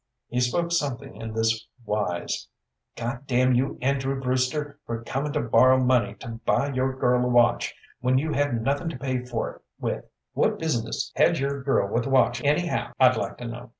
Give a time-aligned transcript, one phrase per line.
[0.29, 2.47] He spoke something in this wise:
[2.97, 8.89] "GoddamnyouAndrewBrewster, for comin'to borrow money to buy your girl a watch when you had nothin'
[8.89, 10.03] to pay for't with,
[10.35, 13.69] whatbusinesshadyourgirlwithawatchanyhow, I'dliket'know?